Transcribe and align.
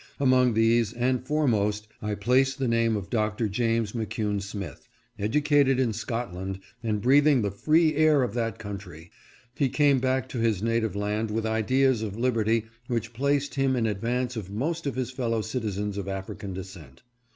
Among 0.19 0.55
these, 0.55 0.93
and 0.93 1.23
foremost, 1.23 1.87
I 2.01 2.15
place 2.15 2.55
the 2.55 2.67
name 2.67 2.95
of 2.97 3.11
Doctor 3.11 3.47
James 3.47 3.91
McCune 3.91 4.41
Smith; 4.41 4.87
educated 5.19 5.79
in 5.79 5.93
Scotland, 5.93 6.59
and 6.81 6.99
breath 7.03 7.27
ing 7.27 7.43
the 7.43 7.51
free 7.51 7.93
air 7.93 8.23
of 8.23 8.33
that 8.33 8.57
country, 8.57 9.11
he 9.53 9.69
came 9.69 9.99
back 9.99 10.27
to 10.29 10.39
his 10.39 10.63
native 10.63 10.95
land 10.95 11.29
with 11.29 11.45
ideas 11.45 12.01
of 12.01 12.17
liberty 12.17 12.65
which 12.87 13.13
placed 13.13 13.53
him 13.53 13.75
in 13.75 13.85
advance 13.85 14.35
of 14.35 14.49
most 14.49 14.87
of 14.87 14.95
his 14.95 15.11
fellow 15.11 15.41
citizens 15.43 15.99
of 15.99 16.07
African 16.07 16.51
descent. 16.55 17.03